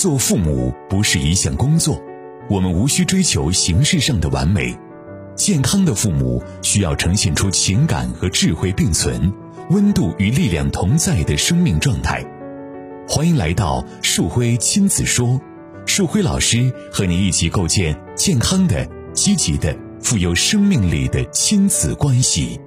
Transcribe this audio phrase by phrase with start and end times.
[0.00, 2.00] 做父母不是一项工作，
[2.48, 4.72] 我们无需追求形式上的完美。
[5.34, 9.32] 健康的父母需要呈现出情感和智慧并存、
[9.70, 12.22] 温度与力量同在的生命状态。
[13.08, 15.40] 欢迎来到树辉亲子说，
[15.84, 22.60] 树辉老师和您一起构建健康的、积极的、富有生命力的亲子关系。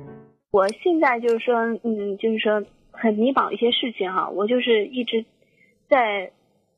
[0.52, 2.62] 我现在就是说，嗯，就是说
[2.92, 5.24] 很迷茫一些事情哈，我就是一直
[5.90, 6.34] 在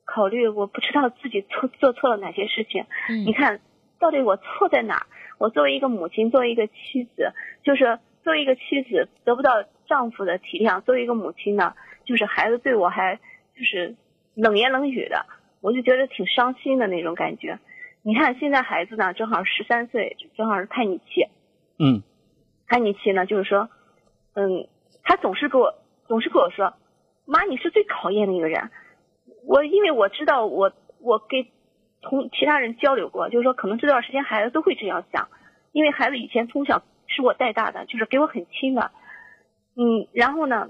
[0.05, 2.85] 考虑，我不知道自己错做错了哪些事情。
[3.09, 3.61] 嗯你看，
[3.99, 5.07] 到底我错在哪？
[5.39, 11.73] 我作为一个母亲，作为一个妻子，就是作为一个妻子得不到丈夫的体谅，作为一个母亲呢，
[12.05, 13.15] 就是孩子对我还
[13.55, 13.95] 就是
[14.35, 15.25] 冷言冷语的，
[15.61, 17.59] 我就觉得挺伤心的那种感觉。
[18.01, 21.27] 你看现在孩子呢，正好十三岁，正好是叛逆期。
[21.79, 22.03] 嗯
[22.67, 23.69] 叛逆期呢，就是说，
[24.35, 24.67] 嗯，
[25.03, 25.73] 他总是给我
[26.07, 26.73] 总是跟我说，
[27.25, 28.69] 妈，你是最讨厌的一个人。
[29.45, 31.45] 我因为我知道我我跟
[32.01, 35.29] 同其他人交流过，就是说可能这段时间孩子都会这样想，
[35.71, 38.91] 因为孩子以前从小是我带大的，就是给我很亲的，
[39.75, 40.69] 嗯，然后呢，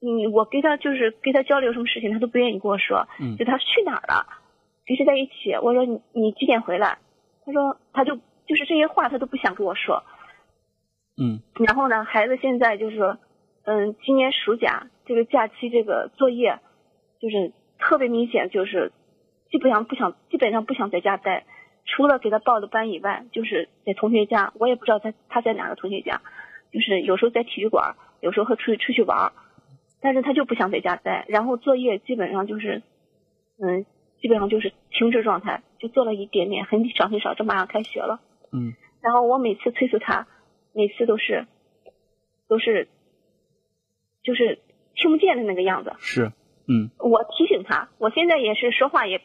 [0.00, 4.26] 嗯，我跟他就是跟他交流什么事情，他都不愿意跟我说，嗯就他去哪儿了，
[4.84, 6.98] 平时在一起，我说你你几点回来，
[7.44, 10.02] 他说他就就是这些话他都不想跟我说，
[11.20, 11.40] 嗯。
[11.64, 13.18] 然后呢，孩子现在就是说，
[13.64, 16.58] 嗯，今年暑假这个假期这个作业，
[17.20, 17.52] 就是
[17.86, 18.92] 特别明显，就是
[19.50, 21.44] 基本上不想，基本上不想在家待，
[21.84, 26.22] 除了给他报的班以外，就是在同学家，我也不知道他他在哪个同学家，
[26.72, 29.32] 就是有时候在体育馆，有时候会出去出去玩儿，
[30.00, 32.82] 但是他就不想在家待，然后作业基本上就是，
[33.62, 33.84] 嗯，
[34.20, 38.20] 基本上就是停止状态，就做了一点点，很少很少，这马上开学了。
[38.50, 40.26] 嗯然后我每次催促他，
[40.72, 41.46] 每次都是，
[42.48, 42.88] 都是，
[44.22, 44.60] 就是
[44.94, 45.92] 听不见的那个样子。
[45.98, 46.32] 是
[46.66, 49.20] 嗯我提醒他，我现在也是说话也，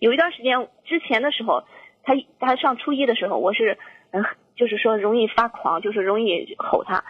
[0.00, 1.64] 有一段时间之前的时候，
[2.02, 3.78] 他他上初一的时候，我是
[4.10, 4.24] 嗯、
[4.56, 7.04] 就是说容易发狂，就是容易吼他，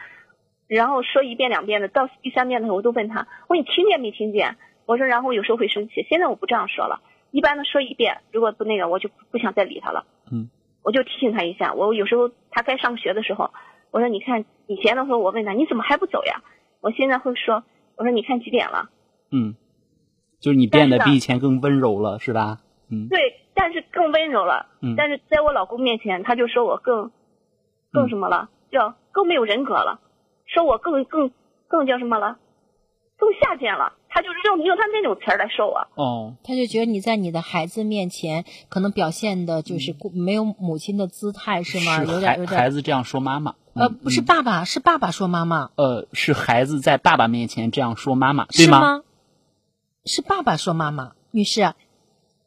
[0.68, 4.56] 然后说一遍两遍的，到第三遍的时候，我都问他，我说你听见没听见？
[4.86, 7.00] 我说然后有时候会生气，现在我不这样说了，
[7.30, 10.04] 一般的说一遍，如果不那个，我就不想再理他了。
[10.30, 10.50] 嗯
[10.84, 11.72] 我就提醒他一下。
[11.74, 13.52] 我有时候他该上学的时候，
[13.92, 16.42] 我说你看以前的时候我问他你怎么还不走呀？
[16.80, 17.62] 我现在会说，
[17.96, 18.90] 我说你看几点了？
[19.30, 19.54] 嗯，
[20.42, 22.58] 就是你变得比以前更温柔了，是吧？
[22.90, 23.18] 嗯对，
[23.54, 24.66] 但是更温柔了。
[24.82, 27.10] 嗯但是在我老公面前，他就说我更
[27.92, 28.50] 更嗯什么了？
[28.70, 30.00] 叫更没有人格了，
[30.46, 31.30] 说我更更
[31.68, 32.36] 更叫什么了？
[33.16, 33.92] 更下贱了。
[34.08, 35.86] 他就是用用他那种词儿来说我。
[35.94, 42.04] 哦他就觉得你在你的孩子面前可能表现的就是没有母亲的姿态，是吗？
[42.04, 42.60] 有点有点。
[42.60, 49.02] 孩子这样说妈妈，呃，嗯不是爸爸，是爸爸说妈妈，呃，是孩子在爸爸面前这样说妈妈，对是吗？
[50.02, 50.04] 吗？
[50.04, 51.60] 是爸爸说妈妈，女士，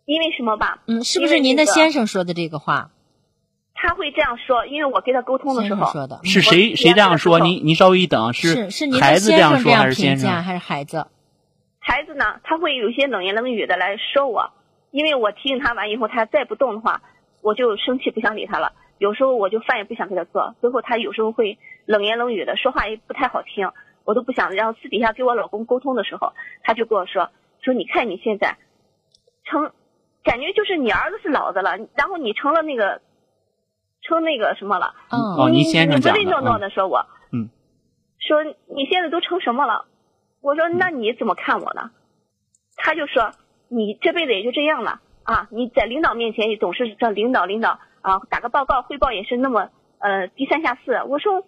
[0.03, 0.81] 因为什么吧？
[0.87, 2.91] 嗯，是不是您的先生说的这个话？
[3.73, 7.39] 他会这样说，因为我跟他沟通的时候，生说的，是谁谁这样说？
[7.39, 10.29] 您您稍微一等，是是您的孩子先生样说还评是先生？
[10.29, 11.07] 价还是孩子？
[11.79, 14.51] 孩子呢，他会有些冷言冷语的来说我，
[14.91, 17.01] 因为我提醒他完以后，他再不动的话，
[17.41, 18.73] 我就生气不想理他了。
[18.97, 23.69] 有时候我就饭也不想给他做，最后他有时候会冷言冷语的说话也不太好听，
[24.03, 24.51] 我都不想。
[24.53, 26.33] 然后私底下跟我老公沟通的时候，
[26.63, 27.29] 他就跟我说
[27.65, 28.57] 说你看你现在
[29.43, 29.71] 成，
[30.23, 33.01] 感觉就是你儿子是老的了，然后你成了那个
[34.03, 37.49] 成那个什么了，嗯，哦你先生讲的唯唯诺诺的说我，嗯，
[38.19, 39.87] 说你现在都成什么了？
[40.41, 41.89] 我说那你怎么看我呢？
[42.75, 43.31] 他就说
[43.67, 45.47] 你这辈子也就这样了啊！
[45.49, 51.01] 你在领导面前也总是叫领导领导啊，打个报告汇报也是那么呃低三下四。
[51.07, 51.47] 我说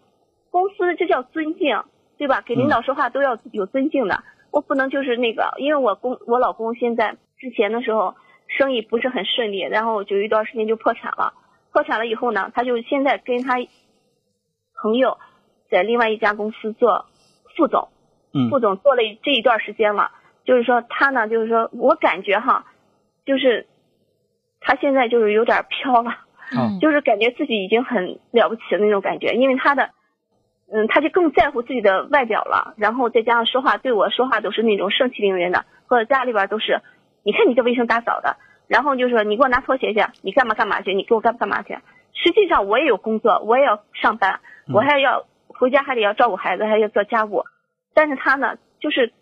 [0.49, 1.83] 公司这叫尊敬，
[2.17, 2.41] 对吧？
[2.41, 4.23] 给领导说话都要有尊敬的。
[4.51, 8.15] 我不能就是那个，因为我公我老公现在之前的时候
[8.47, 11.33] 生意不是很顺利，然后就有一段时间就破产了。
[11.71, 13.55] 破产了以后呢，他就现在跟他
[14.81, 15.17] 朋友
[15.69, 17.05] 在另外一家公司做
[17.55, 17.89] 副总，
[18.33, 20.11] 嗯副总做了这一段时间了。
[20.45, 22.65] 就是说他呢，就是说我感觉哈，
[23.25, 23.67] 就是
[24.59, 26.11] 他现在就是有点飘了，
[26.57, 29.91] 嗯就是感觉自己已经很了不起的那种感觉，因为他的。
[30.69, 36.81] 嗯，他就更在乎自己的外表了，然后再加上说话对我说话都是那种盛气凌人的，或者家里边都是，
[37.23, 38.35] 你看你这卫生打扫的，
[38.67, 41.77] 然后就说你给我拿拖鞋去，你干嘛干嘛去，你给我干干嘛去。
[42.13, 44.41] 实际上我也有工作，我也要上班，
[44.73, 47.45] 我还要回家还得要照顾孩子，还要做家务。
[47.93, 49.13] 但是他呢，就是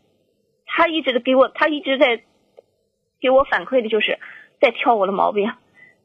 [0.65, 2.23] 他一直给我，他一直在
[3.21, 4.17] 给我反馈的就是
[4.59, 5.51] 在挑我的毛病，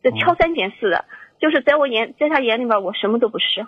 [0.02, 1.06] 在挑三拣四的，
[1.40, 3.66] 就是在我眼在他眼里边我什么都不是。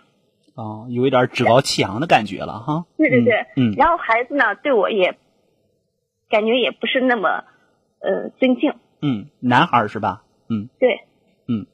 [0.54, 2.84] 哦，有一点趾高气扬的感觉了哈。
[2.96, 5.16] 对对对，嗯，然后孩子呢对我也
[6.28, 7.44] 感觉也不是那么
[8.00, 10.25] 呃尊敬，嗯，男孩是吧？
[10.49, 10.69] 嗯。
[10.78, 11.06] 对，
[11.49, 11.66] 嗯。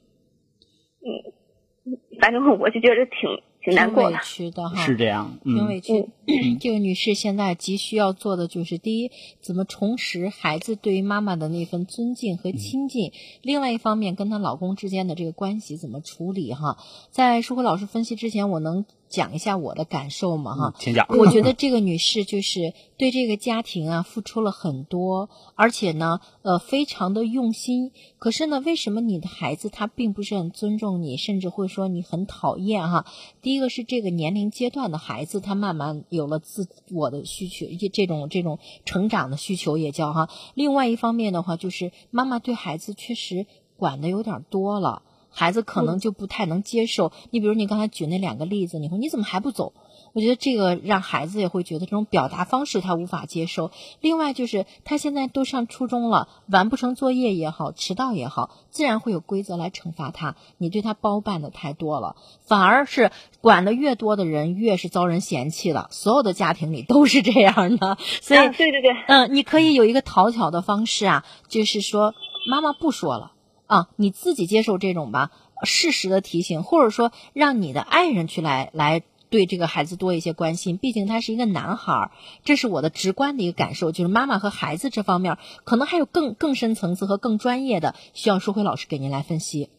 [1.01, 4.17] 嗯，反正我就觉得挺挺难挺委过的。
[4.23, 5.37] 屈的哈，是这样。
[5.43, 6.09] 嗯挺委屈。
[6.61, 9.11] 这个女士现在急需要做的就是：第一，
[9.41, 13.11] 怎么重拾孩子对于妈妈的那份尊敬和亲近；
[13.41, 16.77] 另外一方面，跟她老公之间的这个关系怎么处理哈。
[17.09, 20.55] 在舒辉老师分析之前，我能讲一下我的感受嘛？
[20.55, 21.07] 哈嗯，，请讲。
[21.09, 27.91] 我觉得这个女士就是对这个家庭啊付出了很多，而且呢，呃，非常的用心。
[28.19, 33.05] 可是呢，为什么你的孩子他并不是很尊重你，甚至会说你很讨厌哈？
[33.41, 40.29] 第一个是这个年龄阶段的孩子，他慢慢有了自我的需求，这这种这种成长的需求也叫哈。
[40.53, 45.01] 另外一方面的话，就是妈妈对孩子确实管的有点多了。
[45.39, 47.13] 孩子可能就不太能接受。
[47.31, 49.71] 你比如你刚才举那两个例子，你说你怎么还不走？
[50.11, 53.71] 我觉得这个让孩子也会觉得这种表达方式他无法接受。
[54.01, 60.35] 另外就是他现在都上初中了，完不成作业也好，迟到也好，自然会有规则来惩罚他。
[60.57, 63.09] 你对他包办的太多了，反而是
[63.39, 65.87] 管的越多的人越是遭人嫌弃的。
[65.91, 72.13] 所有的家庭里都是这样的，所以啊，对对对，嗯，你可以有一个讨巧的方式啊，就是说
[72.49, 73.31] 妈妈不说了
[73.69, 75.29] 啊，你自己接受这种吧，
[75.63, 82.11] 适时的提醒，或者说让你的爱人去来来对这个孩子多一些关心，毕竟他是一个男孩儿，
[82.43, 89.69] 这是我的直观的一个感受，就是妈妈和孩子这方面可能还有更更深层次和更专业的，需要舒辉老师给您来分析。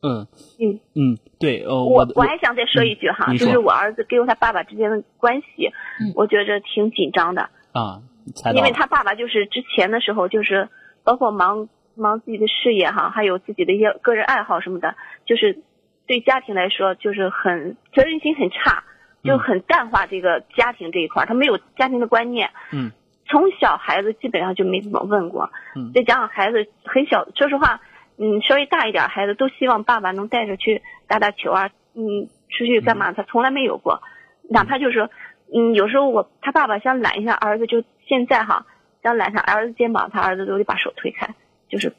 [0.00, 0.26] 嗯
[0.58, 5.68] 嗯嗯，对，呃，我我还想再说一句哈，嗯就是我儿子跟他爸爸之间的关系，
[6.00, 8.00] 嗯我觉着挺紧张的，啊，
[8.34, 8.58] 猜到了。
[8.58, 10.70] 因为他爸爸就是之前的时候就是
[11.04, 14.94] 包括忙忙自己的事业哈，还有自己的一些个人爱好什么的，
[15.26, 15.62] 就是
[16.06, 18.84] 对家庭来说就是很责任心很差，
[19.22, 22.50] 就很淡化这个家庭这一块儿，他没有家庭的观念。
[22.72, 22.90] 嗯
[23.26, 27.80] 从小孩子基本上就没怎么问过，嗯再加上孩子很小，说实话，
[28.18, 33.12] 嗯，稍微大一点孩子都希望爸爸能带着去打打球啊，嗯，出去干嘛？
[33.12, 34.02] 他从来没有过，
[34.50, 35.08] 哪怕就是，
[35.54, 38.66] 嗯，有时候我他爸爸想揽一下儿子，就现在哈，
[39.02, 41.34] 想揽上儿子肩膀，他儿子都得把手推开，
[41.74, 41.92] 就是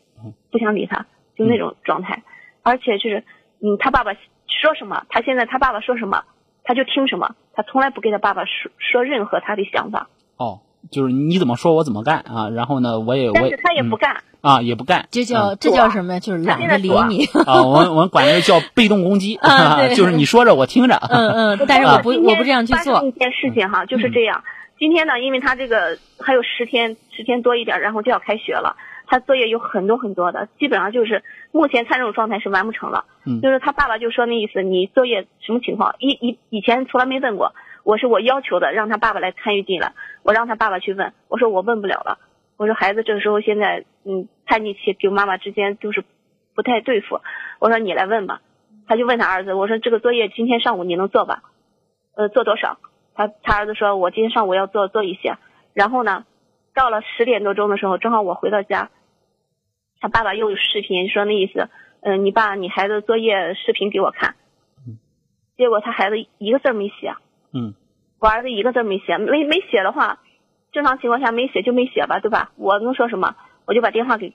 [0.52, 1.06] 不想理他，
[1.38, 2.24] 就那种状态，
[2.64, 3.24] 而且就是，
[3.60, 6.24] 嗯，他爸爸说什么，他现在他爸爸说什么，
[6.64, 10.08] 他就听什么，他从来不给他爸爸说说任何他的想法，
[10.38, 14.24] 哦，就是你怎么说我怎么干啊，然后呢，我也我但是他也不嗯干。
[14.42, 16.20] 啊，也不干，这叫、嗯这叫什么呀？
[16.20, 17.26] 就是懒得理你。
[17.46, 23.04] 啊，我们我们管这个叫被动攻击， 啊 对就是你说着我听着，嗯嗯，但是我不我不这样去做。
[23.04, 24.44] 一件事情哈，就是这样。
[24.78, 28.76] 今天呢，因为他这个还有十天，十天多一点，然后就要开学了。
[29.08, 33.06] 他作业有很多很多的，基本上就是目前他这种状态是完不成了。
[33.26, 35.96] 嗯就是他爸爸就说那意思，你作业什么情况？
[36.00, 37.54] 以以以前从来没问过，
[37.84, 39.94] 我是我要求的，让他爸爸来参与进来，
[40.24, 42.20] 我让他爸爸去问，我说我问不了了。
[42.58, 46.04] 我说孩子这个时候现在嗯叛逆期，跟妈妈之间就是
[46.56, 47.20] 不太对付。
[47.60, 48.42] 我说你来问吧，
[48.88, 51.44] 他就问他儿子，我说这个作业今天上午你能做吧？
[52.16, 52.78] 呃，做多少？
[53.14, 55.38] 他他儿子说，我今天上午要做做一些。
[55.74, 56.26] 然后呢，
[56.74, 58.90] 到了十点多钟的时候，正好我回到家，
[60.00, 61.70] 他爸爸又有视频说那意思，
[62.02, 64.36] 嗯、你把你孩子作业视频给我看。
[65.58, 67.16] 结果他孩子一个字没写，
[67.54, 67.74] 嗯
[68.20, 70.20] 我儿子一个字没写，没没写的话，
[70.72, 72.52] 正常情况下没写就没写吧，对吧？
[72.58, 73.36] 我能说什么？
[73.66, 74.34] 我就把电话给，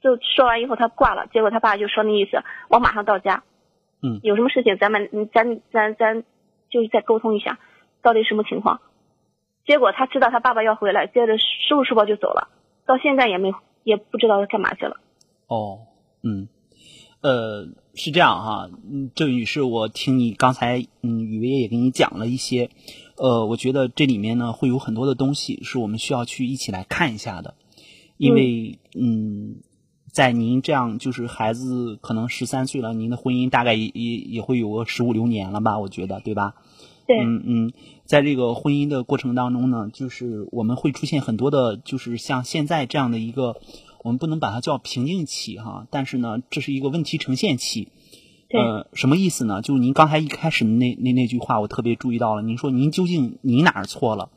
[0.00, 1.26] 就说完以后他挂了。
[1.32, 3.42] 结果他爸就说那意思，我马上到家，
[4.02, 6.22] 嗯有什么事情咱们嗯咱咱咱
[6.70, 7.58] 就是再沟通一下，
[8.02, 8.80] 到底什么情况？
[9.66, 12.48] 结果他知道他爸爸要回来，接着收拾书包就走了，
[12.86, 13.52] 到现在也没
[13.84, 14.96] 也不知道干嘛去了。
[15.46, 15.80] 哦，
[16.22, 16.48] 嗯，
[17.20, 22.70] 呃，是这样哈，嗯，这位女士，我听你刚才，嗯，雨薇也给你讲了一些，
[23.16, 27.54] 呃，我觉得这里面呢会有很多的东西是我们需要去一起来看一下的，
[28.16, 29.56] 因为，嗯，
[30.12, 36.54] 在您这样就是孩子可能十三岁了，您的婚姻大概也也也会有个十五六年了吧，我觉得，对吧？
[37.10, 37.72] 对，嗯嗯，
[38.04, 43.56] 在这个婚姻的过程当中呢，就是我们会出现很多的，就是像现在这样的一个，
[44.04, 47.88] 我们不能把它叫瓶颈期哈，但是呢，这是一个问题呈现期。
[48.48, 49.60] 对呃，什么意思呢？
[49.60, 52.42] 就是您刚才一开始那那那句话，我特别注意到了。
[52.42, 54.28] 您说您究竟你哪儿错了？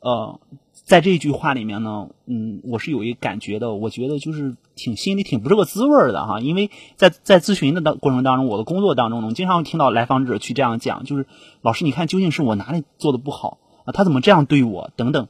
[0.00, 0.38] 呃，
[0.84, 11.26] 在这句话里面呢，嗯，我是有一感觉的，我觉得就是挺心里挺不是个滋味的哈，因为在在咨询的当过程当中，我的工作当中呢，我经常会听到来访者去这样讲，就是
[11.62, 13.92] 老师，你看究竟是我哪里做的不好啊？
[13.92, 14.90] 他怎么这样对我？
[14.94, 15.26] 等等，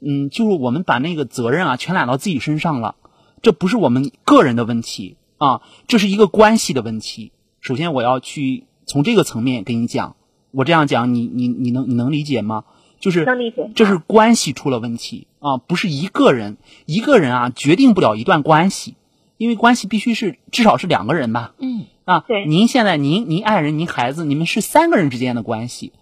[0.00, 2.96] 嗯，就是我们把那个责任啊全揽到自己身上了，
[3.40, 7.30] 这不是我们个人的问题啊，这是一个关系的问题。
[7.60, 10.16] 首先，我要去从这个层面跟你讲，
[10.50, 12.64] 我这样讲，你你你能你能理解吗？
[13.00, 18.96] 就是能理解这是关系出了问题啊，不是一个人，一个人啊决定不了一段关系，
[19.36, 21.54] 因为关系必须是至少是两个人吧。
[21.58, 25.92] 嗯啊，对您现在您您爱人您孩子，你们是三个人之间的关系，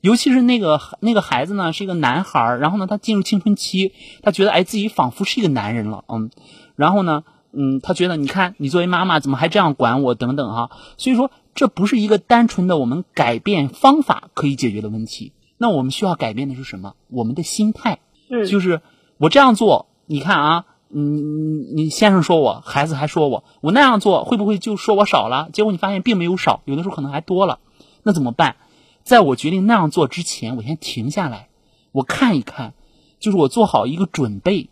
[0.00, 6.30] 尤其是那个那个孩子呢是一个男孩儿，然后呢他进入青春期，他觉得哎自己仿佛是一个男人了，嗯，
[6.76, 16.94] 然后呢，嗯，他觉得你看你作为妈妈怎么还这样管我等等哈，所以说这不是一个单纯的我们改变方法可以解决的问题，那我们需要改变的是什么？
[17.08, 17.98] 我们的心态。
[18.28, 18.80] 嗯，就是
[19.18, 25.48] 我这样做，你看啊，嗯你先生说我，孩子还说我，我那样做会不会就说我少了？
[25.52, 27.60] 结果你发现并没有少，有的时候可能还多了，
[28.02, 28.56] 那怎么办？
[29.02, 31.48] 在我决定那样做之前，我先停下来，
[31.92, 32.74] 我看一看，
[33.20, 34.68] 就是我做好一个准备。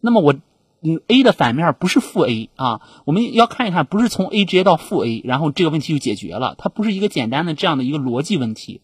[0.00, 0.34] 那么我，
[0.82, 8.80] 嗯，A 的反面不是负 A 啊，我们要看一看，不是从 A 直接到负 A，然后这个问题就解决了，它不是一个简单的这样的一个逻辑问题，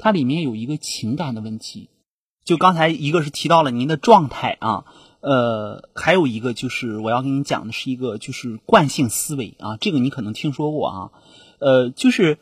[0.00, 1.90] 它里面有一个情感的问题。
[2.44, 4.84] 就刚才一个是提到了您的状态啊，
[5.20, 11.10] 呃，还有一个就是我要跟你讲的是一个就是惯性思维啊，这个你可能听说过啊，
[11.60, 12.38] 呃，就是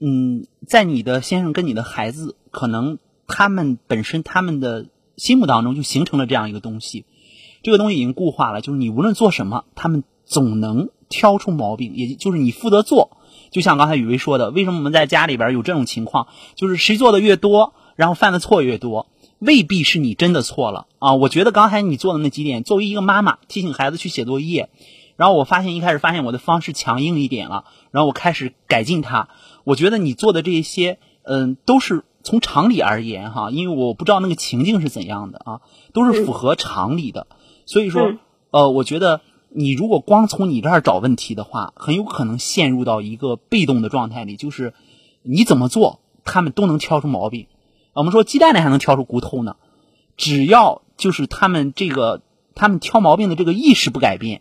[0.00, 7.04] 嗯，在你的先生跟你的孩子，可能他们本身他们的心目当中就形成了这样一个东西，
[7.62, 13.18] 这个东西已经固化了，就是你无论做什么，他们总能挑出毛病，也就是你负责做。
[13.52, 16.26] 就像刚才雨薇说的，为什么我们在家里边有这种情况？
[16.56, 19.06] 就是谁做的越多，然后犯的错越多。
[19.38, 21.14] 未必是你真的错了啊！
[21.14, 24.70] 我觉得刚才你做的那几点，作为一个妈妈提醒孩子去写作业，
[25.16, 29.28] 然后我发现一开始发现我的方式强硬一点了，然后我开始改进它。
[29.64, 35.60] 我觉得你做的这些，嗯，都是从常理而言哈，因为我不知道那个情境是怎样的啊，
[35.92, 37.26] 都是符合常理的。
[37.66, 38.12] 所以说，
[38.52, 39.22] 呃，我觉得
[39.54, 44.74] 你如果光从你这儿找问题的话，很有可能陷入到一个被动的状态里，就是
[45.22, 47.46] 你怎么做，他们都能挑出毛病。
[47.92, 49.56] 我们说鸡蛋里还能挑出骨头呢，
[50.16, 52.22] 只要就是他们这个
[52.54, 54.40] 他们挑毛病的这个意识不改变，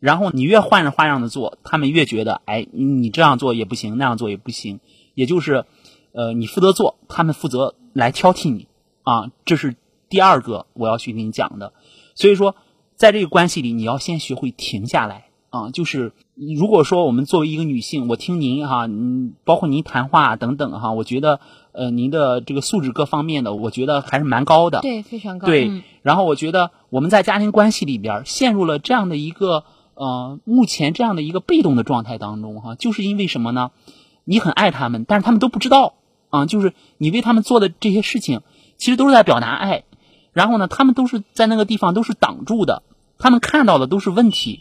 [0.00, 4.80] 然后你越换着花样的做，他们越觉得哎，你这样做也不行，那样做也不行，
[5.14, 5.66] 也就是
[6.12, 8.68] 呃你负责做，他们负责来挑剔你
[9.02, 9.76] 啊，这是
[10.08, 11.74] 第二个我要去给你讲的。
[12.14, 12.56] 所以说，
[12.96, 21.38] 在这个关系里，你要先学会停下来啊，就是如果说我们作为一个女性，我听您哈，嗯，包括您谈话等等哈，我觉得。
[21.78, 24.80] 呃，您的这个素质各方面的，我觉得还是蛮高的。
[24.80, 25.46] 对，非常高。
[25.46, 33.72] 对，嗯然后我觉得我们在家庭关系里边陷入了这样的一个呃，目前这样的一个被动的状态当中哈，就是因为什么呢？
[34.24, 35.92] 你很爱他们，但是他们都不知道
[36.30, 38.40] 啊，就是你为他们做的这些事情，
[38.78, 39.84] 其实都是在表达爱。
[40.36, 42.82] 然后呢，他们都是在那个地方都是挡住的，
[43.16, 44.60] 他们看到的都是问题。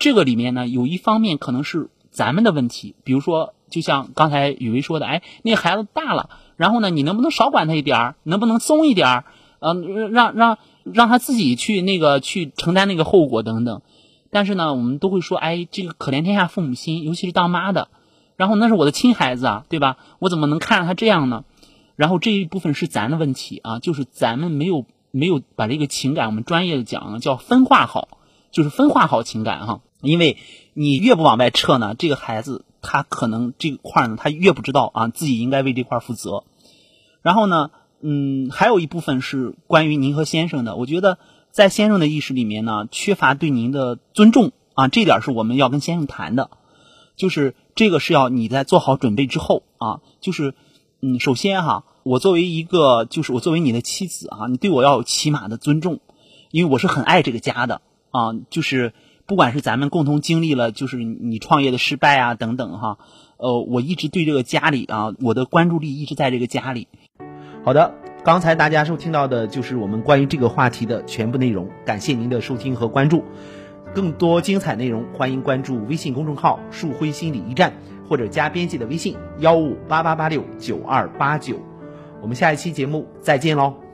[0.00, 3.52] 这个里面呢，有一方面可能是咱们的问题，比如说。
[3.68, 8.14] 就像刚才雨薇说的，哎，那孩子大了，然后呢，你能不能少管他一点儿？
[8.22, 9.24] 能不能松一点儿？
[9.58, 13.82] 嗯，让让让他自己去那个去承担那个后果等等。
[14.30, 17.88] 但是呢，我们都会说，哎，这个可怜天下父母心，尤其是当妈的，
[18.36, 19.96] 然后那是我的亲孩子啊，对吧？
[20.20, 21.44] 我怎么能看着他这样呢？
[21.96, 24.86] 然后这一部分是咱的问题啊，就是咱们没有
[25.16, 28.18] 没有把这个情感，我们专业的讲叫分化好，
[28.50, 29.80] 就是分化好情感哈。
[30.02, 30.36] 因为
[30.74, 32.64] 你越不往外撤呢，这个孩子。
[32.88, 36.44] 他可能这块呢，他越不知道啊，自己应该为这块负责。
[37.20, 40.76] 然后呢，嗯，还有一部分是关于您和先生的。
[40.76, 41.18] 我觉得
[41.50, 46.50] 在先生的意识里面呢，缺乏对您的尊重啊，这点是我们要跟先生谈的。
[47.16, 50.54] 就是这个是要你在做好准备之后啊，就是
[51.00, 56.00] 嗯，首先哈，我作为一个就是我作为你的妻子啊，你对我要有起码的尊重，
[56.50, 58.92] 因为我是很爱这个家的啊，就是。
[59.28, 62.98] 不管是咱们共同经历了，就是你创业的失败啊等等哈，
[63.38, 66.86] 呃，我一直对这个家里啊，我的关注力一直在这个家里。
[67.64, 73.24] 好的，刚才大家收听到的就是我们关于这个话题的全部内容，感谢您的收听和关注。
[73.96, 77.72] 更多精彩内容，欢迎关注微信公众号“树辉心理驿站”
[78.08, 81.56] 或者加编辑的微信幺五八八八六九二八九。
[82.20, 83.85] 我们下一期节目再见喽。